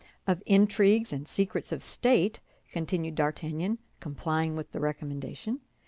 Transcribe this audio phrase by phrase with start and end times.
[0.25, 2.39] "—of intrigues and secrets of state,"
[2.71, 5.59] continued D'Artagnan, complying with the recommendation.